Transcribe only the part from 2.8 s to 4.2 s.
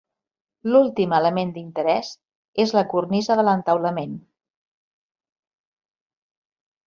cornisa de l'entaulament.